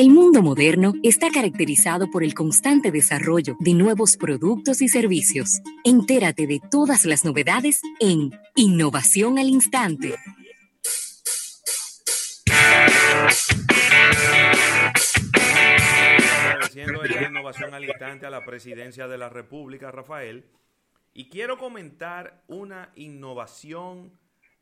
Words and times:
El 0.00 0.08
mundo 0.08 0.40
moderno 0.40 0.94
está 1.02 1.28
caracterizado 1.30 2.10
por 2.10 2.24
el 2.24 2.32
constante 2.32 2.90
desarrollo 2.90 3.54
de 3.60 3.74
nuevos 3.74 4.16
productos 4.16 4.80
y 4.80 4.88
servicios. 4.88 5.60
Entérate 5.84 6.46
de 6.46 6.58
todas 6.70 7.04
las 7.04 7.26
novedades 7.26 7.82
en 8.00 8.30
Innovación 8.56 9.38
al 9.38 9.50
Instante. 9.50 10.14
Agradeciendo 16.48 17.02
la 17.02 17.28
innovación 17.28 17.74
al 17.74 17.84
instante 17.84 18.24
a 18.24 18.30
la 18.30 18.42
presidencia 18.46 19.06
de 19.06 19.18
la 19.18 19.28
República, 19.28 19.90
Rafael. 19.90 20.46
Y 21.12 21.28
quiero 21.28 21.58
comentar 21.58 22.42
una 22.48 22.90
innovación 22.96 24.12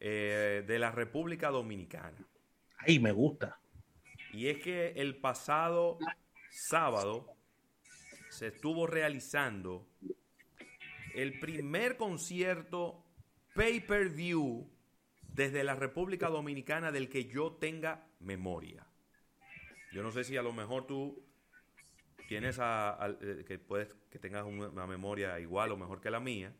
eh, 0.00 0.64
de 0.66 0.78
la 0.80 0.90
República 0.90 1.50
Dominicana. 1.50 2.26
Ay, 2.78 2.98
me 2.98 3.12
gusta. 3.12 3.60
Y 4.32 4.48
es 4.48 4.58
que 4.58 4.92
el 4.96 5.16
pasado 5.16 5.98
sábado 6.50 7.26
se 8.30 8.48
estuvo 8.48 8.86
realizando 8.86 9.86
el 11.14 11.38
primer 11.40 11.96
concierto 11.96 13.04
pay-per-view 13.54 14.70
desde 15.22 15.64
la 15.64 15.74
República 15.74 16.28
Dominicana 16.28 16.92
del 16.92 17.08
que 17.08 17.24
yo 17.24 17.52
tenga 17.52 18.06
memoria. 18.20 18.86
Yo 19.92 20.02
no 20.02 20.10
sé 20.12 20.24
si 20.24 20.36
a 20.36 20.42
lo 20.42 20.52
mejor 20.52 20.86
tú 20.86 21.24
tienes 22.28 22.58
a, 22.60 23.16
eh, 23.20 23.44
que 23.46 23.58
puedes 23.58 23.94
que 24.10 24.18
tengas 24.18 24.44
una 24.44 24.86
memoria 24.86 25.38
igual 25.40 25.72
o 25.72 25.76
mejor 25.76 26.00
que 26.00 26.10
la 26.10 26.20
mía. 26.20 26.54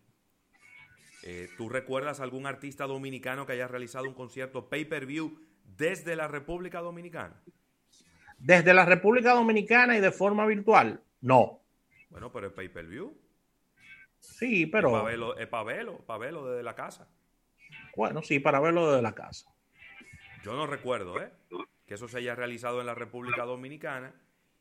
Eh, 1.23 1.48
¿Tú 1.56 1.69
recuerdas 1.69 2.20
algún 2.20 2.47
artista 2.47 2.87
dominicano 2.87 3.47
que 3.47 3.53
haya 3.53 3.69
realizado 3.69 4.06
un 4.06 4.14
concierto 4.14 4.69
pay-per-view 4.69 5.39
desde 5.64 6.16
la 6.16 6.28
República 6.28 6.80
Dominicana? 6.80 7.42
Desde 8.38 8.73
la 8.73 8.84
República 8.84 9.34
Dominicana 9.34 9.97
y 9.97 10.01
de 10.01 10.12
forma 10.12 10.47
virtual, 10.47 11.02
no. 11.20 11.60
Bueno, 12.10 12.33
pero 12.33 12.47
el 12.47 12.53
pay-per-view. 12.53 13.17
Sí, 14.19 14.67
pero. 14.67 14.89
Es 15.36 15.48
para 15.48 15.64
verlo, 15.64 15.98
para 16.06 16.19
verlo, 16.19 16.48
desde 16.48 16.62
la 16.62 16.75
casa. 16.75 17.09
Bueno, 17.97 18.22
sí, 18.22 18.39
para 18.39 18.61
verlo 18.61 18.91
desde 18.91 19.03
la 19.03 19.14
casa. 19.14 19.53
Yo 20.44 20.55
no 20.55 20.66
recuerdo, 20.66 21.20
¿eh? 21.20 21.33
Que 21.86 21.94
eso 21.94 22.06
se 22.09 22.19
haya 22.19 22.34
realizado 22.34 22.81
en 22.81 22.86
la 22.86 22.94
República 22.94 23.44
Dominicana. 23.44 24.14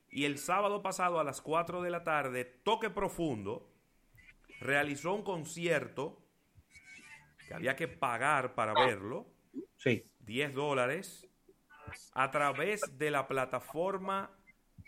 Y 0.09 0.25
el 0.25 0.38
sábado 0.38 0.81
pasado 0.81 1.20
a 1.20 1.23
las 1.23 1.42
4 1.42 1.81
de 1.81 1.89
la 1.89 2.03
tarde, 2.03 2.45
Toque 2.64 2.89
Profundo 2.89 3.70
realizó 4.59 5.14
un 5.14 5.23
concierto 5.23 6.22
que 7.48 7.53
había 7.53 7.75
que 7.75 7.88
pagar 7.88 8.55
para 8.55 8.73
verlo. 8.73 9.28
Sí. 9.75 10.03
10 10.20 10.53
dólares 10.53 11.27
a 12.13 12.31
través 12.31 12.81
de 12.97 13.11
la 13.11 13.27
plataforma 13.27 14.31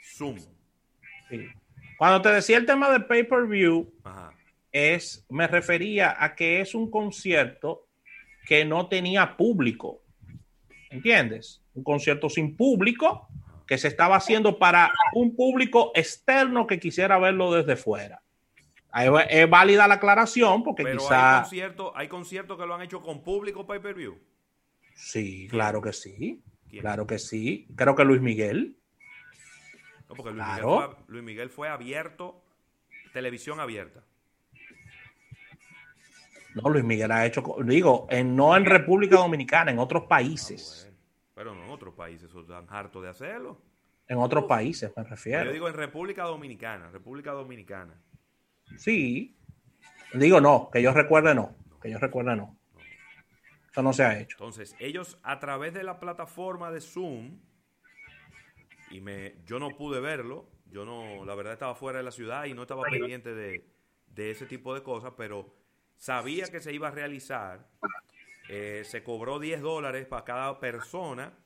Zoom. 0.02 0.38
Cuando 1.98 2.22
te 2.22 2.30
decía 2.30 2.58
el 2.58 2.66
tema 2.66 2.90
de 2.90 3.02
pay-per-view, 3.02 3.92
es, 4.72 5.26
me 5.30 5.48
refería 5.48 6.16
a 6.18 6.36
que 6.36 6.62
es 6.62 6.74
un 6.76 6.90
concierto 6.90 7.88
que 8.46 8.66
no 8.66 8.88
tenía 8.88 9.36
público. 9.38 10.02
¿Entiendes? 10.90 11.62
Un 11.74 11.84
concierto 11.84 12.30
sin 12.30 12.56
público 12.56 13.28
que 13.68 13.78
se 13.78 13.88
estaba 13.88 14.16
haciendo 14.16 14.58
para 14.58 14.92
un 15.14 15.36
público 15.36 15.92
externo 15.94 16.66
que 16.66 16.80
quisiera 16.80 17.20
verlo 17.20 17.54
desde 17.54 17.76
fuera. 17.76 18.22
Es 19.30 19.48
válida 19.48 19.88
la 19.88 19.96
aclaración 19.96 20.64
porque 20.64 20.84
Pero 20.84 20.98
quizá... 20.98 21.46
Hay 21.94 22.08
conciertos 22.08 22.58
que 22.58 22.66
lo 22.66 22.74
han 22.74 22.82
hecho 22.82 23.02
con 23.02 23.22
público 23.22 23.68
pay-per-view. 23.68 24.18
Sí, 24.96 25.48
claro 25.50 25.82
que 25.82 25.94
sí. 25.94 26.42
Claro 26.78 27.08
que 27.08 27.20
sí. 27.20 27.68
Creo 27.76 27.96
que 27.96 28.04
Luis 28.04 28.22
Miguel. 28.22 28.78
No, 30.08 30.16
porque 30.16 30.32
Luis, 30.32 30.46
Miguel 30.46 30.64
fue, 30.64 30.96
Luis, 31.08 31.24
Miguel 31.24 31.50
fue, 31.50 31.70
abierto, 31.70 32.44
televisión 33.14 33.60
abierta. 33.60 34.04
No, 36.56 36.70
Luis 36.70 36.84
Miguel 36.84 37.12
ha 37.12 37.26
hecho, 37.26 37.44
digo, 37.64 38.08
en, 38.10 38.36
no 38.36 38.56
en 38.56 38.66
República 38.66 39.18
Dominicana, 39.18 39.72
en 39.72 39.80
otros 39.80 40.06
países. 40.06 40.88
Ah, 40.90 40.94
Pero 41.36 41.54
no 41.54 41.64
en 41.66 41.70
otros 41.70 41.94
países, 41.94 42.34
están 42.34 42.66
hartos 42.70 43.04
de 43.04 43.10
hacerlo. 43.10 43.62
En 44.08 44.18
otros 44.18 44.46
países, 44.46 44.92
me 44.98 45.04
refiero. 45.04 45.46
Yo 45.46 45.54
digo 45.54 45.68
en 45.68 45.76
República 45.76 46.24
Dominicana, 46.24 46.90
República 46.90 47.32
Dominicana. 47.32 47.94
Sí. 48.78 49.38
Digo 50.14 50.42
no, 50.42 50.70
que 50.74 50.82
yo 50.82 50.92
recuerde 50.92 51.36
no, 51.36 51.56
que 51.82 51.92
yo 51.92 52.00
recuerde 52.00 52.36
no. 52.36 52.59
Eso 53.72 53.84
no 53.84 53.94
se 53.94 54.04
ha 54.04 54.20
hecho. 54.20 54.36
Entonces, 54.38 54.76
ellos 54.80 55.18
a 55.24 55.40
través 55.40 55.74
de 55.74 55.84
la 55.84 56.00
plataforma 56.00 56.72
de 56.72 56.82
Zoom, 56.82 57.40
y 58.92 59.02
me, 59.02 59.36
yo 59.46 59.60
no 59.60 59.70
pude 59.76 60.00
verlo, 60.00 60.50
yo 60.72 60.86
no, 60.86 61.26
la 61.26 61.36
verdad 61.36 61.54
estaba 61.54 61.76
fuera 61.76 62.00
de 62.00 62.04
la 62.04 62.12
ciudad 62.12 62.46
y 62.46 62.54
no 62.54 62.64
estaba 62.64 62.84
pendiente 62.84 63.34
de, 63.34 63.66
de 64.08 64.32
ese 64.32 64.46
tipo 64.46 64.74
de 64.74 64.84
cosas, 64.84 65.14
pero 65.18 65.56
sabía 65.98 66.46
que 66.48 66.60
se 66.60 66.74
iba 66.74 66.88
a 66.88 66.92
realizar. 66.92 67.68
Eh, 68.50 68.82
se 68.84 69.04
cobró 69.04 69.38
10 69.38 69.62
dólares 69.62 70.08
para 70.08 70.24
cada 70.26 70.60
persona 70.60 71.38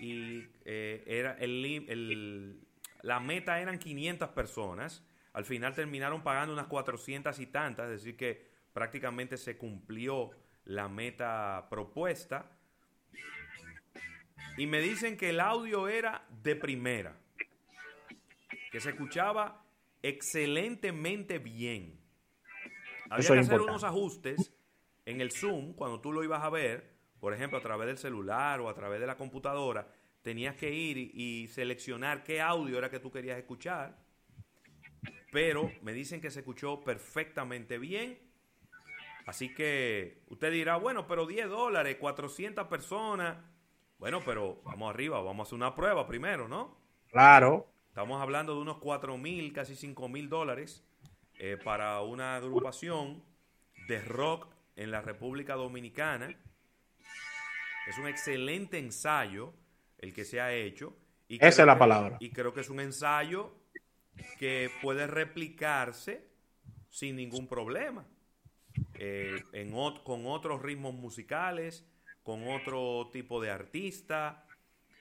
y 0.00 0.48
eh, 0.64 1.04
era 1.06 1.34
el, 1.38 1.64
el, 1.88 2.60
la 3.02 3.20
meta 3.20 3.60
eran 3.60 3.78
500 3.78 4.30
personas. 4.30 5.04
Al 5.32 5.44
final 5.44 5.74
terminaron 5.74 6.22
pagando 6.22 6.52
unas 6.52 6.66
400 6.66 7.38
y 7.38 7.46
tantas, 7.46 7.86
es 7.86 8.02
decir 8.02 8.16
que 8.16 8.50
prácticamente 8.72 9.36
se 9.36 9.56
cumplió 9.56 10.30
la 10.64 10.88
meta 10.88 11.66
propuesta. 11.70 12.50
Y 14.56 14.66
me 14.66 14.80
dicen 14.80 15.16
que 15.16 15.30
el 15.30 15.40
audio 15.40 15.88
era 15.88 16.26
de 16.42 16.56
primera, 16.56 17.16
que 18.70 18.80
se 18.80 18.90
escuchaba 18.90 19.64
excelentemente 20.02 21.38
bien. 21.38 21.98
Había 23.08 23.28
que 23.28 23.38
hacer 23.38 23.60
unos 23.60 23.84
ajustes 23.84 24.52
en 25.04 25.20
el 25.20 25.30
Zoom 25.30 25.74
cuando 25.74 26.00
tú 26.00 26.12
lo 26.12 26.22
ibas 26.22 26.42
a 26.42 26.50
ver, 26.50 26.92
por 27.20 27.34
ejemplo, 27.34 27.58
a 27.58 27.62
través 27.62 27.86
del 27.86 27.98
celular 27.98 28.60
o 28.60 28.68
a 28.68 28.74
través 28.74 29.00
de 29.00 29.06
la 29.06 29.16
computadora, 29.16 29.86
tenías 30.22 30.56
que 30.56 30.72
ir 30.72 30.98
y, 30.98 31.48
seleccionar 31.48 32.22
qué 32.22 32.40
audio 32.40 32.78
era 32.78 32.90
que 32.90 33.00
tú 33.00 33.10
querías 33.10 33.38
escuchar. 33.38 33.98
Pero 35.30 35.70
me 35.82 35.92
dicen 35.92 36.20
que 36.20 36.30
se 36.30 36.40
escuchó 36.40 36.80
perfectamente 36.82 37.78
bien. 37.78 38.18
Así 39.26 39.54
que 39.54 40.22
usted 40.28 40.50
dirá, 40.50 40.76
bueno, 40.76 41.06
pero 41.06 41.26
10 41.26 41.48
dólares, 41.48 41.96
400 42.00 42.66
personas. 42.66 43.38
Bueno, 43.98 44.20
pero 44.24 44.60
vamos 44.64 44.90
arriba, 44.90 45.20
vamos 45.20 45.46
a 45.46 45.48
hacer 45.48 45.56
una 45.56 45.74
prueba 45.74 46.06
primero, 46.06 46.48
¿no? 46.48 46.76
Claro. 47.10 47.68
Estamos 47.88 48.20
hablando 48.20 48.54
de 48.54 48.60
unos 48.60 48.78
4 48.78 49.16
mil, 49.18 49.52
casi 49.52 49.76
5 49.76 50.08
mil 50.08 50.28
dólares 50.28 50.84
eh, 51.38 51.56
para 51.62 52.00
una 52.02 52.36
agrupación 52.36 53.22
de 53.86 54.00
rock 54.00 54.46
en 54.76 54.90
la 54.90 55.02
República 55.02 55.54
Dominicana. 55.54 56.28
Es 57.86 57.98
un 57.98 58.08
excelente 58.08 58.78
ensayo 58.78 59.52
el 59.98 60.12
que 60.12 60.24
se 60.24 60.40
ha 60.40 60.52
hecho. 60.52 60.96
Y 61.28 61.36
Esa 61.36 61.62
es 61.62 61.66
la 61.66 61.78
palabra. 61.78 62.16
Y 62.20 62.30
creo 62.30 62.52
que 62.52 62.60
es 62.60 62.70
un 62.70 62.80
ensayo 62.80 63.54
que 64.38 64.70
puede 64.82 65.06
replicarse 65.06 66.28
sin 66.88 67.16
ningún 67.16 67.46
problema. 67.46 68.06
Eh, 68.94 69.42
en, 69.52 69.72
con 70.04 70.26
otros 70.26 70.62
ritmos 70.62 70.94
musicales, 70.94 71.84
con 72.22 72.46
otro 72.48 73.10
tipo 73.12 73.40
de 73.40 73.50
artista, 73.50 74.46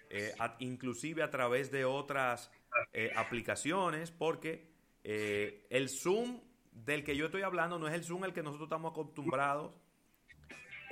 eh, 0.09 0.34
inclusive 0.59 1.24
a 1.24 1.30
través 1.30 1.72
de 1.72 1.86
otras 1.86 2.52
eh, 2.94 3.12
aplicaciones, 3.16 4.12
porque 4.12 4.72
el 5.04 5.90
Zoom 5.90 6.42
del 6.72 7.04
que 7.04 7.16
yo 7.16 7.26
estoy 7.26 7.42
hablando 7.42 7.80
no 7.80 7.88
es 7.88 7.94
el 7.94 8.04
Zoom 8.04 8.24
al 8.24 8.34
que 8.34 8.44
nosotros 8.44 8.68
estamos 8.68 8.92
acostumbrados 8.92 9.80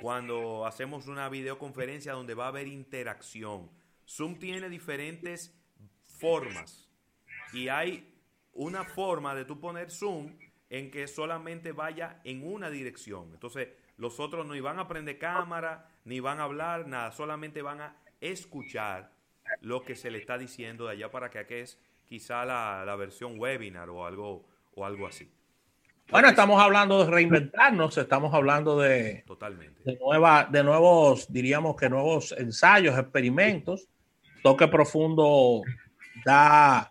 cuando 0.00 0.66
hacemos 0.66 1.06
una 1.06 1.28
videoconferencia 1.28 2.12
donde 2.12 2.34
va 2.34 2.46
a 2.46 2.48
haber 2.48 2.66
interacción. 2.66 3.70
Zoom 4.06 4.38
tiene 4.38 4.68
diferentes 4.68 5.54
formas 6.18 6.88
y 7.52 7.68
hay 7.68 8.12
una 8.52 8.84
forma 8.84 9.34
de 9.34 9.44
tú 9.44 9.60
poner 9.60 9.90
Zoom 9.90 10.36
en 10.70 10.90
que 10.90 11.06
solamente 11.08 11.72
vaya 11.72 12.20
en 12.24 12.46
una 12.46 12.70
dirección. 12.70 13.30
Entonces, 13.32 13.68
los 13.96 14.20
otros 14.20 14.46
no 14.46 14.54
iban 14.54 14.78
a 14.78 14.88
prender 14.88 15.18
cámara, 15.18 15.88
ni 16.04 16.20
van 16.20 16.40
a 16.40 16.44
hablar, 16.44 16.86
nada, 16.86 17.12
solamente 17.12 17.60
van 17.60 17.80
a 17.80 17.96
escuchar 18.20 19.10
lo 19.60 19.82
que 19.82 19.96
se 19.96 20.10
le 20.10 20.18
está 20.18 20.38
diciendo 20.38 20.86
de 20.86 20.92
allá 20.92 21.10
para 21.10 21.28
que 21.28 21.40
aquí 21.40 21.54
es 21.54 21.78
quizá 22.08 22.44
la, 22.44 22.84
la 22.86 22.96
versión 22.96 23.38
webinar 23.38 23.90
o 23.90 24.06
algo, 24.06 24.46
o 24.74 24.84
algo 24.86 25.06
así. 25.06 25.30
Bueno, 26.10 26.28
estamos 26.28 26.60
hablando 26.60 27.04
de 27.04 27.10
reinventarnos, 27.10 27.96
estamos 27.96 28.34
hablando 28.34 28.78
de, 28.78 29.22
Totalmente. 29.26 29.80
de, 29.84 29.96
nueva, 29.96 30.48
de 30.50 30.64
nuevos, 30.64 31.32
diríamos 31.32 31.76
que 31.76 31.88
nuevos 31.88 32.32
ensayos, 32.32 32.98
experimentos. 32.98 33.86
Toque 34.42 34.66
Profundo 34.68 35.62
da 36.24 36.90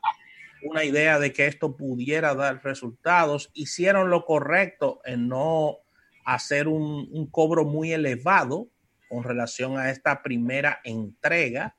una 0.62 0.84
idea 0.84 1.20
de 1.20 1.34
que 1.34 1.48
esto 1.48 1.76
pudiera 1.76 2.36
dar 2.36 2.64
resultados. 2.64 3.50
Hicieron 3.54 4.10
lo 4.10 4.26
correcto 4.26 5.02
en 5.06 5.28
no 5.28 5.78
hacer 6.26 6.68
un, 6.68 7.28
cobro 7.32 7.66
muy 7.66 7.92
elevado 7.92 8.68
con 9.10 9.24
relación 9.24 9.78
a 9.78 9.90
esta 9.90 10.22
primera 10.22 10.80
entrega, 10.84 11.76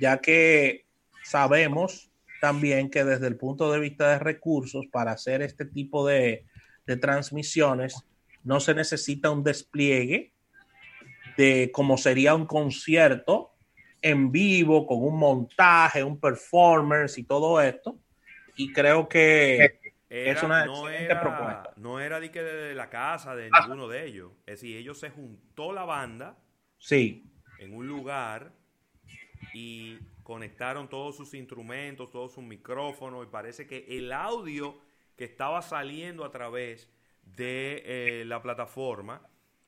ya 0.00 0.18
que 0.18 0.86
sabemos 1.24 2.10
también 2.40 2.90
que 2.90 3.04
desde 3.04 3.26
el 3.26 3.36
punto 3.36 3.70
de 3.70 3.80
vista 3.80 4.10
de 4.10 4.18
recursos, 4.18 4.86
para 4.90 5.12
hacer 5.12 5.42
este 5.42 5.64
tipo 5.64 6.06
de, 6.06 6.44
de 6.86 6.96
transmisiones, 6.96 8.04
no 8.42 8.60
se 8.60 8.74
necesita 8.74 9.30
un 9.30 9.44
despliegue 9.44 10.32
de 11.36 11.70
como 11.72 11.96
sería 11.96 12.34
un 12.34 12.46
concierto 12.46 13.49
en 14.02 14.32
vivo, 14.32 14.86
con 14.86 15.02
un 15.02 15.18
montaje, 15.18 16.02
un 16.02 16.18
performance 16.18 17.18
y 17.18 17.24
todo 17.24 17.60
esto. 17.60 17.98
Y 18.56 18.72
creo 18.72 19.08
que 19.08 19.80
es 20.08 20.42
una 20.42 20.66
no 20.66 20.88
era, 20.88 21.20
propuesta. 21.20 21.72
No 21.76 22.00
era 22.00 22.18
de 22.18 22.30
que 22.30 22.42
de 22.42 22.74
la 22.74 22.90
casa 22.90 23.34
de 23.36 23.50
ninguno 23.50 23.88
de 23.88 24.06
ellos. 24.06 24.32
Es 24.46 24.60
decir, 24.60 24.76
ellos 24.76 24.98
se 24.98 25.10
juntó 25.10 25.72
la 25.72 25.84
banda 25.84 26.36
sí. 26.78 27.24
en 27.58 27.74
un 27.74 27.86
lugar 27.86 28.52
y 29.54 29.98
conectaron 30.22 30.88
todos 30.88 31.16
sus 31.16 31.34
instrumentos, 31.34 32.10
todos 32.10 32.32
sus 32.34 32.44
micrófonos 32.44 33.26
y 33.26 33.30
parece 33.30 33.66
que 33.66 33.86
el 33.88 34.12
audio 34.12 34.80
que 35.16 35.24
estaba 35.24 35.62
saliendo 35.62 36.24
a 36.24 36.30
través 36.30 36.88
de 37.22 37.82
eh, 37.84 38.24
la 38.24 38.42
plataforma 38.42 39.22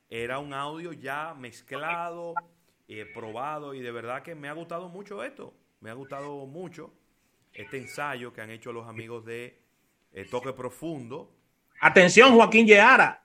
era 0.09 0.39
un 0.39 0.53
audio 0.53 0.93
ya 0.93 1.35
mezclado, 1.35 2.35
eh, 2.89 3.07
probado 3.13 3.75
y 3.75 3.81
de 3.81 3.93
verdad 3.93 4.23
que 4.23 4.35
me 4.35 4.49
ha 4.49 4.53
gustado 4.53 4.89
mucho 4.89 5.23
esto. 5.23 5.55
Me 5.81 5.91
ha 5.91 5.95
gustado 5.95 6.47
mucho 6.47 6.93
este 7.53 7.79
ensayo 7.79 8.33
que 8.33 8.41
han 8.41 8.51
hecho 8.51 8.73
los 8.73 8.89
amigos 8.89 9.25
de 9.25 9.59
eh, 10.13 10.25
Toque 10.31 10.53
Profundo. 10.53 11.35
Atención, 11.81 12.35
Joaquín 12.35 12.67
Yeara. 12.67 13.23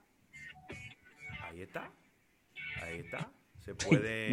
Ahí 1.43 1.61
está. 1.61 1.91
Ahí 2.81 2.99
está. 2.99 3.31
Se 3.59 3.75
puede. 3.75 4.29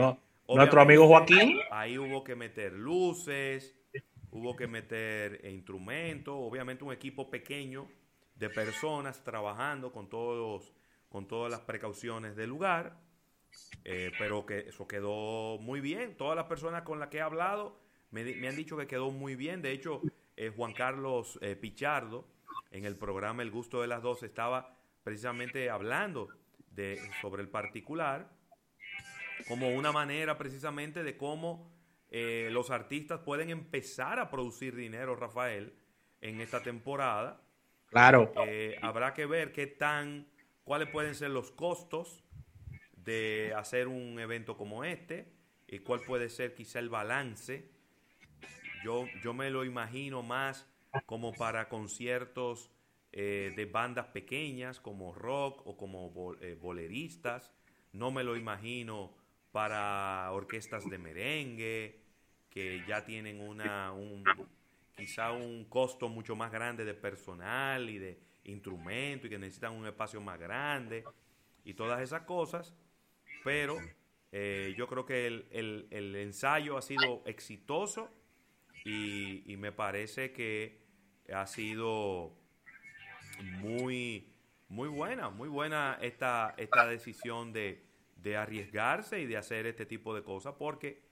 Nuestro 0.48 0.80
amigo 0.80 1.06
Joaquín. 1.06 1.58
Ahí 1.70 1.98
hubo 1.98 2.22
que 2.22 2.34
meter 2.34 2.72
luces, 2.72 3.74
hubo 4.30 4.54
que 4.56 4.66
meter 4.66 5.40
instrumentos, 5.46 6.34
obviamente 6.36 6.84
un 6.84 6.92
equipo 6.92 7.30
pequeño 7.30 7.88
de 8.36 8.50
personas 8.50 9.22
trabajando 9.22 9.92
con 9.92 10.08
todos 10.08 10.72
con 11.08 11.28
todas 11.28 11.48
las 11.48 11.60
precauciones 11.60 12.34
del 12.34 12.50
lugar, 12.50 12.96
eh, 13.84 14.10
pero 14.18 14.46
que 14.46 14.60
eso 14.60 14.86
quedó 14.88 15.58
muy 15.58 15.80
bien. 15.80 16.16
Todas 16.16 16.36
las 16.36 16.46
personas 16.46 16.82
con 16.82 16.98
las 16.98 17.08
que 17.08 17.18
he 17.18 17.20
hablado 17.20 17.80
me, 18.10 18.22
han 18.22 18.56
dicho 18.56 18.76
que 18.76 18.86
quedó 18.86 19.10
muy 19.10 19.36
bien. 19.36 19.62
De 19.62 19.72
hecho, 19.72 20.00
eh, 20.36 20.52
Juan 20.54 20.72
Carlos 20.72 21.38
eh, 21.42 21.56
Pichardo, 21.56 22.26
en 22.70 22.84
el 22.84 22.96
programa 22.96 23.42
El 23.42 23.50
Gusto 23.50 23.80
de 23.80 23.88
las 23.88 24.02
Dos, 24.02 24.22
estaba 24.22 24.76
precisamente 25.02 25.70
hablando 25.70 26.28
de, 26.70 26.98
sobre 27.20 27.42
el 27.42 27.48
particular 27.48 28.30
como 29.48 29.68
una 29.68 29.92
manera 29.92 30.38
precisamente 30.38 31.02
de 31.02 31.16
cómo 31.16 31.72
los 32.10 32.70
artistas 32.70 33.18
pueden 33.20 33.50
empezar 33.50 34.20
a 34.20 34.30
producir 34.30 34.76
dinero, 34.76 35.16
Rafael, 35.16 35.74
en 36.20 36.40
esta 36.40 36.62
temporada 36.62 37.44
Claro. 37.94 38.32
Habrá 38.82 39.14
que 39.14 39.24
ver 39.24 39.52
qué 39.52 39.68
tan, 39.68 40.26
cuáles 40.64 40.88
pueden 40.88 41.14
ser 41.14 41.30
los 41.30 41.52
costos 41.52 42.23
de 43.04 43.52
hacer 43.56 43.88
un 43.88 44.18
evento 44.18 44.56
como 44.56 44.84
este 44.84 45.32
y 45.66 45.80
cuál 45.80 46.00
puede 46.02 46.28
ser 46.28 46.54
quizá 46.54 46.78
el 46.78 46.88
balance. 46.88 47.70
Yo, 48.84 49.06
yo 49.22 49.34
me 49.34 49.50
lo 49.50 49.64
imagino 49.64 50.22
más 50.22 50.66
como 51.06 51.32
para 51.32 51.68
conciertos 51.68 52.70
eh, 53.12 53.52
de 53.56 53.66
bandas 53.66 54.06
pequeñas 54.06 54.80
como 54.80 55.12
rock 55.12 55.66
o 55.66 55.76
como 55.76 56.34
eh, 56.40 56.58
boleristas. 56.60 57.52
No 57.92 58.10
me 58.10 58.24
lo 58.24 58.36
imagino 58.36 59.14
para 59.52 60.30
orquestas 60.32 60.84
de 60.90 60.98
merengue 60.98 62.00
que 62.50 62.84
ya 62.88 63.04
tienen 63.04 63.40
una, 63.40 63.92
un, 63.92 64.24
quizá 64.96 65.32
un 65.32 65.64
costo 65.66 66.08
mucho 66.08 66.36
más 66.36 66.50
grande 66.50 66.84
de 66.84 66.94
personal 66.94 67.88
y 67.88 67.98
de 67.98 68.18
instrumentos 68.44 69.26
y 69.26 69.30
que 69.30 69.38
necesitan 69.38 69.72
un 69.72 69.86
espacio 69.86 70.20
más 70.20 70.38
grande 70.38 71.04
y 71.64 71.74
todas 71.74 72.00
esas 72.00 72.22
cosas, 72.22 72.74
pero 73.44 73.76
eh, 74.32 74.74
yo 74.76 74.88
creo 74.88 75.06
que 75.06 75.26
el, 75.26 75.86
el, 75.90 76.16
ensayo 76.16 76.76
ha 76.76 76.82
sido 76.82 77.22
exitoso 77.26 78.10
y, 78.84 79.54
me 79.58 79.70
parece 79.70 80.32
que 80.32 80.82
ha 81.32 81.46
sido 81.46 82.32
muy, 83.60 84.32
muy 84.68 84.88
buena, 84.88 85.30
muy 85.30 85.48
buena 85.48 85.98
esta, 86.02 86.54
esta 86.56 86.86
decisión 86.86 87.52
de, 87.52 87.84
de 88.16 88.36
arriesgarse 88.36 89.20
y 89.20 89.26
de 89.26 89.36
hacer 89.36 89.66
este 89.66 89.86
tipo 89.86 90.14
de 90.14 90.22
cosas, 90.22 90.54
porque 90.58 91.04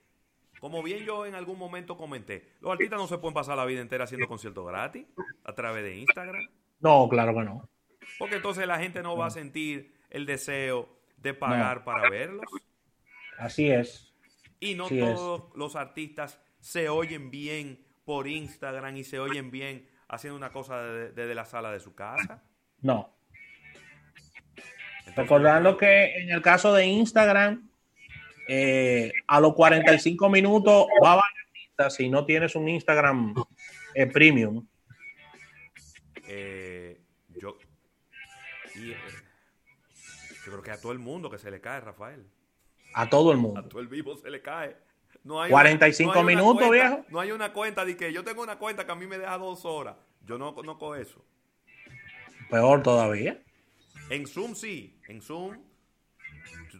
como 0.59 0.83
bien 0.83 1.05
yo 1.05 1.25
en 1.25 1.35
algún 1.35 1.57
momento 1.57 1.97
comenté, 1.97 2.53
los 2.61 2.71
artistas 2.71 2.99
no 2.99 3.07
se 3.07 3.17
pueden 3.17 3.33
pasar 3.33 3.57
la 3.57 3.65
vida 3.65 3.81
entera 3.81 4.03
haciendo 4.03 4.27
conciertos 4.27 4.67
gratis 4.67 5.05
a 5.43 5.53
través 5.53 5.83
de 5.83 5.97
Instagram. 5.97 6.47
No, 6.79 7.07
claro 7.09 7.33
que 7.33 7.43
no. 7.43 7.69
Porque 8.19 8.35
entonces 8.35 8.67
la 8.67 8.79
gente 8.79 9.01
no 9.01 9.17
va 9.17 9.27
a 9.27 9.29
sentir 9.29 9.93
el 10.09 10.25
deseo 10.25 11.02
de 11.23 11.33
pagar 11.33 11.83
para 11.83 12.09
verlos. 12.09 12.45
Así 13.39 13.71
es. 13.71 14.13
Y 14.59 14.75
no 14.75 14.87
todos 14.87 15.49
los 15.55 15.75
artistas 15.75 16.39
se 16.59 16.89
oyen 16.89 17.31
bien 17.31 17.83
por 18.05 18.27
Instagram 18.27 18.97
y 18.97 19.03
se 19.03 19.19
oyen 19.19 19.49
bien 19.49 19.89
haciendo 20.07 20.37
una 20.37 20.51
cosa 20.51 20.83
desde 20.83 21.33
la 21.33 21.45
sala 21.45 21.71
de 21.71 21.79
su 21.79 21.95
casa. 21.95 22.43
No. 22.81 23.15
Recordando 25.15 25.77
que 25.77 26.15
en 26.17 26.31
el 26.31 26.41
caso 26.41 26.73
de 26.73 26.85
Instagram, 26.85 27.69
eh, 28.47 29.11
a 29.27 29.39
los 29.39 29.53
45 29.53 30.29
minutos 30.29 30.87
va 31.03 31.13
a 31.13 31.15
bajar 31.15 31.91
si 31.91 32.09
no 32.09 32.25
tienes 32.25 32.55
un 32.55 32.69
Instagram 32.69 33.33
eh, 33.95 34.07
premium. 34.07 34.65
Creo 40.51 40.63
que 40.63 40.71
a 40.71 40.79
todo 40.79 40.91
el 40.91 40.99
mundo 40.99 41.29
que 41.29 41.37
se 41.37 41.51
le 41.51 41.61
cae, 41.61 41.81
Rafael. 41.81 42.25
A 42.93 43.09
todo 43.09 43.31
el 43.31 43.37
mundo. 43.37 43.59
A 43.59 43.67
todo 43.67 43.81
el 43.81 43.87
vivo 43.87 44.15
se 44.17 44.29
le 44.29 44.41
cae. 44.41 44.75
No 45.23 45.41
hay 45.41 45.49
45 45.49 46.23
minutos, 46.23 46.69
viejo. 46.69 47.05
No 47.09 47.19
hay 47.19 47.31
una 47.31 47.53
cuenta 47.53 47.85
de 47.85 47.95
que 47.95 48.11
yo 48.11 48.23
tengo 48.23 48.41
una 48.43 48.57
cuenta 48.57 48.85
que 48.85 48.91
a 48.91 48.95
mí 48.95 49.07
me 49.07 49.17
deja 49.17 49.37
dos 49.37 49.65
horas. 49.65 49.95
Yo 50.25 50.37
no 50.37 50.53
conozco 50.53 50.95
eso. 50.95 51.23
Peor 52.49 52.83
todavía. 52.83 53.41
En 54.09 54.27
Zoom 54.27 54.55
sí. 54.55 54.99
En 55.07 55.21
Zoom 55.21 55.57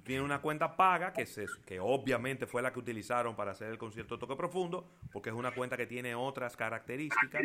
tiene 0.04 0.22
una 0.22 0.42
cuenta 0.42 0.76
paga, 0.76 1.14
que, 1.14 1.26
se, 1.26 1.46
que 1.66 1.80
obviamente 1.80 2.46
fue 2.46 2.62
la 2.62 2.74
que 2.74 2.80
utilizaron 2.80 3.36
para 3.36 3.52
hacer 3.52 3.70
el 3.70 3.78
concierto 3.78 4.20
Toque 4.20 4.36
Profundo, 4.36 4.90
porque 5.12 5.30
es 5.30 5.36
una 5.36 5.54
cuenta 5.54 5.78
que 5.78 5.86
tiene 5.86 6.14
otras 6.16 6.58
características. 6.58 7.44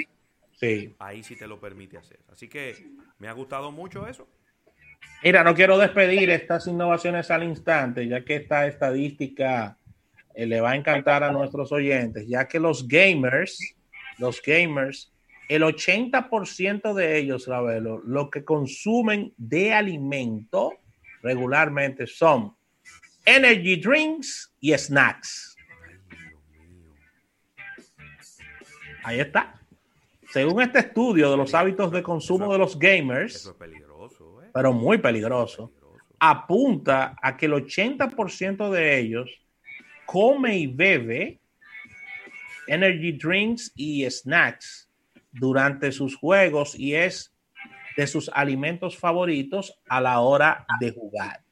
Sí. 0.58 0.96
Ahí 0.98 1.22
sí 1.22 1.36
te 1.36 1.46
lo 1.46 1.60
permite 1.60 1.98
hacer. 1.98 2.18
Así 2.32 2.48
que 2.48 2.74
me 3.18 3.28
ha 3.28 3.32
gustado 3.32 3.70
mucho 3.70 4.08
eso. 4.08 4.26
Mira, 5.22 5.42
no 5.42 5.54
quiero 5.54 5.78
despedir 5.78 6.30
estas 6.30 6.66
innovaciones 6.68 7.30
al 7.30 7.42
instante, 7.42 8.06
ya 8.06 8.24
que 8.24 8.36
esta 8.36 8.66
estadística 8.66 9.76
eh, 10.34 10.46
le 10.46 10.60
va 10.60 10.70
a 10.70 10.76
encantar 10.76 11.24
a 11.24 11.32
nuestros 11.32 11.72
oyentes, 11.72 12.26
ya 12.28 12.46
que 12.46 12.60
los 12.60 12.86
gamers, 12.86 13.58
los 14.18 14.40
gamers, 14.40 15.12
el 15.48 15.62
80% 15.62 16.94
de 16.94 17.18
ellos, 17.18 17.46
Ravelo, 17.48 17.98
lo 18.04 18.30
que 18.30 18.44
consumen 18.44 19.32
de 19.36 19.72
alimento 19.72 20.74
regularmente 21.22 22.06
son 22.06 22.54
energy 23.24 23.80
drinks 23.80 24.54
y 24.60 24.72
snacks. 24.76 25.56
Ahí 29.02 29.20
está. 29.20 29.54
Según 30.30 30.62
este 30.62 30.80
estudio 30.80 31.30
de 31.30 31.36
los 31.36 31.54
hábitos 31.54 31.90
de 31.90 32.02
consumo 32.02 32.52
de 32.52 32.58
los 32.58 32.78
gamers. 32.78 33.52
Pero 34.52 34.72
muy 34.72 34.98
peligroso, 34.98 35.72
apunta 36.18 37.16
a 37.20 37.36
que 37.36 37.46
el 37.46 37.52
80% 37.52 38.70
de 38.70 38.98
ellos 38.98 39.30
come 40.06 40.56
y 40.58 40.66
bebe 40.66 41.40
energy 42.66 43.12
drinks 43.12 43.72
y 43.76 44.08
snacks 44.10 44.88
durante 45.32 45.92
sus 45.92 46.16
juegos 46.16 46.78
y 46.78 46.94
es 46.94 47.34
de 47.96 48.06
sus 48.06 48.30
alimentos 48.32 48.96
favoritos 48.96 49.80
a 49.88 50.00
la 50.00 50.20
hora 50.20 50.66
de 50.80 50.92
jugar. 50.92 51.42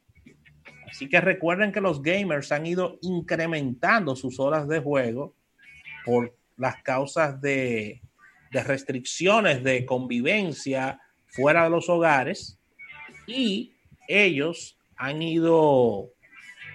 Así 0.88 1.09
que 1.09 1.21
recuerden 1.21 1.73
que 1.73 1.81
los 1.81 2.03
gamers 2.03 2.53
han 2.53 2.67
ido 2.67 2.99
incrementando 3.03 4.15
sus 4.15 4.38
horas 4.38 4.69
de 4.69 4.81
juego 4.81 5.35
por 6.05 6.37
las 6.57 6.83
causas 6.83 7.41
de, 7.41 8.00
restricciones 8.53 9.62
de 9.62 9.85
convivencia 9.85 10.99
fuera 11.26 11.65
de 11.65 11.71
los 11.71 11.91
hogares 11.91 12.56
y 13.26 13.73
ellos 14.09 14.78
han 14.97 15.23
ido, 15.23 16.11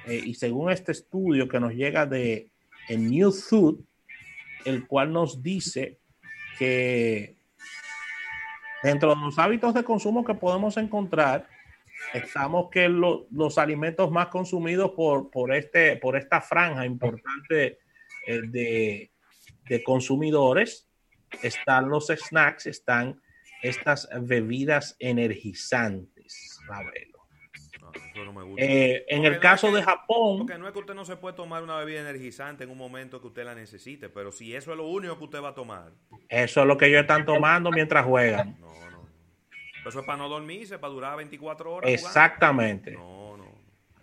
eh, 0.05 0.21
y 0.25 0.33
según 0.35 0.71
este 0.71 0.91
estudio 0.91 1.47
que 1.47 1.59
nos 1.59 1.73
llega 1.73 2.05
de 2.05 2.49
New 2.89 3.31
Food, 3.31 3.83
el 4.65 4.85
cual 4.85 5.11
nos 5.11 5.41
dice 5.41 5.99
que 6.59 7.35
Dentro 8.81 9.13
de 9.13 9.21
los 9.21 9.37
hábitos 9.37 9.73
de 9.73 9.83
consumo 9.83 10.25
que 10.25 10.33
podemos 10.33 10.75
encontrar, 10.77 11.47
estamos 12.13 12.69
que 12.71 12.89
los 12.89 13.57
alimentos 13.57 14.09
más 14.09 14.27
consumidos 14.27 14.91
por, 14.91 15.29
por, 15.29 15.53
este, 15.53 15.97
por 15.97 16.17
esta 16.17 16.41
franja 16.41 16.85
importante 16.85 17.79
eh, 18.25 18.41
de, 18.47 19.11
de 19.69 19.83
consumidores 19.83 20.87
están 21.43 21.89
los 21.89 22.07
snacks, 22.07 22.65
están 22.65 23.21
estas 23.61 24.09
bebidas 24.21 24.95
energizantes, 24.97 26.20
eh, 28.57 29.05
en 29.07 29.25
el 29.25 29.39
caso 29.39 29.71
de 29.71 29.83
Japón. 29.83 30.39
Porque 30.39 30.57
no 30.57 30.67
es 30.67 30.73
que 30.73 30.79
usted 30.79 30.93
no 30.93 31.05
se 31.05 31.15
puede 31.17 31.35
tomar 31.35 31.63
una 31.63 31.77
bebida 31.77 32.01
energizante 32.01 32.63
en 32.63 32.69
un 32.69 32.77
momento 32.77 33.21
que 33.21 33.27
usted 33.27 33.45
la 33.45 33.55
necesite, 33.55 34.09
pero 34.09 34.31
si 34.31 34.55
eso 34.55 34.71
es 34.71 34.77
lo 34.77 34.87
único 34.87 35.17
que 35.17 35.23
usted 35.23 35.41
va 35.41 35.49
a 35.49 35.55
tomar. 35.55 35.91
Eso 36.29 36.61
es 36.61 36.67
lo 36.67 36.77
que 36.77 36.87
ellos 36.87 37.01
están 37.01 37.25
tomando 37.25 37.71
mientras 37.71 38.05
juegan. 38.05 38.57
No, 38.59 38.67
no. 38.67 39.07
Eso 39.85 39.99
es 39.99 40.05
para 40.05 40.17
no 40.17 40.29
dormirse, 40.29 40.77
para 40.77 40.93
durar 40.93 41.17
24 41.17 41.73
horas. 41.73 41.91
Exactamente. 41.91 42.91
No, 42.91 43.37
no. 43.37 43.45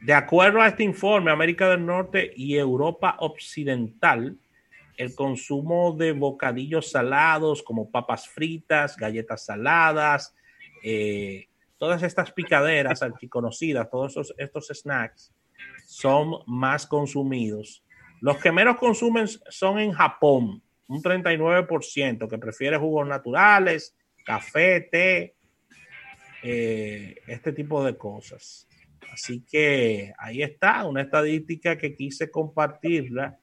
De 0.00 0.14
acuerdo 0.14 0.60
a 0.60 0.68
este 0.68 0.82
informe, 0.82 1.30
América 1.30 1.68
del 1.70 1.84
Norte 1.84 2.32
y 2.37 2.56
Europa 2.56 3.16
Occidental, 3.20 4.37
el 4.96 5.14
consumo 5.14 5.92
de 5.96 6.12
bocadillos 6.12 6.90
salados 6.90 7.62
como 7.62 7.90
papas 7.90 8.28
fritas, 8.28 8.96
galletas 8.96 9.44
saladas, 9.44 10.34
eh, 10.82 11.48
todas 11.78 12.02
estas 12.02 12.32
picaderas 12.32 13.00
conocidas, 13.28 13.88
todos 13.90 14.35
estos 14.37 14.68
snacks, 14.68 15.32
son 15.87 16.42
más 16.47 16.87
consumidos. 16.87 17.85
Los 18.20 18.38
que 18.38 18.52
menos 18.52 18.76
consumen 18.76 19.26
son 19.28 19.78
en 19.78 19.92
Japón, 19.92 20.62
un 20.88 21.02
39% 21.02 22.28
que 22.28 22.38
prefiere 22.38 22.76
jugos 22.76 23.06
naturales, 23.06 23.97
café, 24.25 24.80
té, 24.80 25.37
eh, 26.42 27.16
este 27.26 27.52
tipo 27.52 27.82
de 27.85 27.97
cosas. 27.97 28.68
Así 29.12 29.44
que 29.49 30.12
ahí 30.18 30.42
está, 30.42 30.85
una 30.85 31.02
estadística 31.02 31.78
que 31.78 31.94
quise 31.94 32.30
compartirla, 32.30 33.38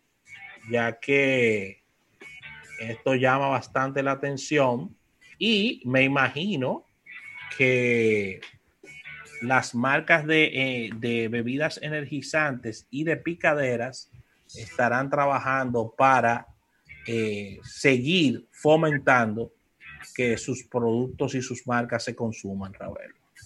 ya 0.70 1.00
que 1.00 1.84
esto 2.80 3.16
llama 3.16 3.48
bastante 3.48 4.04
la 4.04 4.12
atención 4.12 4.96
y 5.38 5.82
me 5.86 6.04
imagino 6.04 6.86
que 7.58 8.42
las 9.42 9.76
marcas 9.76 10.26
de, 10.26 10.90
eh, 10.92 11.28
bebidas 11.30 11.80
energizantes 11.82 12.88
y 12.90 13.04
de 13.04 13.18
picaderas 13.18 14.12
estarán 14.56 15.10
trabajando 15.10 15.94
para 15.98 16.48
eh, 17.08 17.60
seguir 17.64 18.48
fomentando 18.52 19.52
que 20.16 20.38
sus 20.38 20.64
productos 20.64 21.36
y 21.36 21.42
sus 21.42 21.68
marcas 21.68 22.04
se 22.04 22.16
consuman, 22.16 22.74
Raúl. 22.74 22.98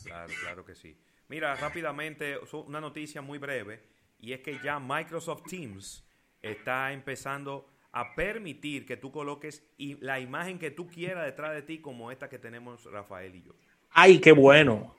Claro, 0.04 0.34
claro 0.42 0.66
que 0.66 0.76
sí. 0.76 0.96
Mira, 1.28 1.56
rápidamente, 1.56 2.38
una 2.66 2.82
noticia 2.82 3.22
muy 3.22 3.38
breve, 3.38 3.82
y 4.20 4.34
es 4.34 4.42
que 4.42 4.60
ya 4.64 4.80
Microsoft 4.80 5.44
Teams 5.48 6.04
está 6.42 6.92
empezando 6.92 7.68
a 7.92 8.16
permitir 8.16 8.86
que 8.86 8.98
tú 8.98 9.12
coloques 9.12 9.64
la 9.78 10.20
imagen 10.20 10.60
que 10.60 10.72
tú 10.72 10.88
quieras 10.88 11.26
detrás 11.26 11.54
de 11.54 11.62
ti, 11.62 11.80
como 11.80 12.12
esta 12.12 12.30
que 12.30 12.40
tenemos 12.40 12.86
Rafael 12.86 13.36
y 13.36 13.44
yo. 13.44 13.54
¡Ay, 13.92 14.20
qué 14.20 14.32
bueno! 14.32 14.96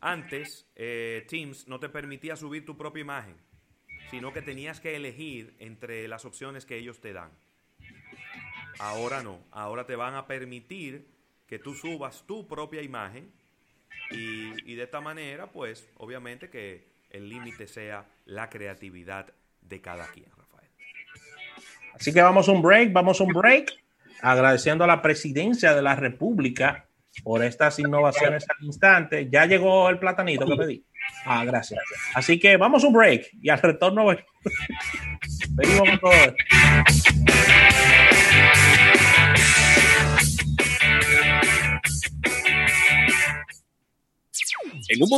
Antes, 0.00 0.66
eh, 0.76 1.26
Teams 1.28 1.66
no 1.66 1.80
te 1.80 1.88
permitía 1.88 2.36
subir 2.36 2.64
tu 2.64 2.76
propia 2.76 3.00
imagen, 3.00 3.36
sino 4.10 4.32
que 4.32 4.42
tenías 4.42 4.80
que 4.80 4.96
elegir 4.96 5.54
entre 5.58 6.06
las 6.08 6.24
opciones 6.24 6.64
que 6.64 6.76
ellos 6.76 7.00
te 7.00 7.12
dan. 7.12 7.30
Ahora 8.78 9.22
no, 9.22 9.40
ahora 9.50 9.86
te 9.86 9.96
van 9.96 10.14
a 10.14 10.26
permitir 10.26 11.08
que 11.48 11.58
tú 11.58 11.74
subas 11.74 12.24
tu 12.26 12.46
propia 12.46 12.82
imagen 12.82 13.32
y, 14.10 14.74
de 14.74 14.82
esta 14.82 15.00
manera, 15.00 15.50
pues, 15.50 15.88
obviamente 15.96 16.48
que 16.48 16.86
el 17.10 17.28
límite 17.28 17.66
sea 17.66 18.06
la 18.24 18.48
creatividad 18.48 19.32
de 19.62 19.80
cada 19.80 20.06
quien, 20.08 20.30
Rafael. 20.36 20.70
Así 21.94 22.12
que 22.12 22.22
vamos 22.22 22.48
a 22.48 22.52
un 22.52 22.62
break, 22.62 22.92
vamos 22.92 23.20
a 23.20 23.24
un 23.24 23.32
break, 23.32 23.72
agradeciendo 24.20 24.84
a 24.84 24.86
la 24.86 25.02
presidencia 25.02 25.74
de 25.74 25.82
la 25.82 25.96
República 25.96 26.87
por 27.22 27.42
estas 27.44 27.78
innovaciones 27.78 28.44
al 28.48 28.64
instante. 28.64 29.28
Ya 29.30 29.46
llegó 29.46 29.88
el 29.88 29.98
platanito 29.98 30.46
que 30.46 30.56
pedí. 30.56 30.84
Ah, 31.24 31.44
gracias. 31.44 31.80
Así 32.14 32.38
que 32.38 32.56
vamos 32.56 32.84
a 32.84 32.86
un 32.86 32.92
break 32.92 33.28
y 33.40 33.48
al 33.48 33.60
retorno 33.60 34.06
venimos 35.50 35.88
con 35.88 35.98
todo 35.98 36.34
En 44.90 45.02
un 45.02 45.08
momento 45.08 45.16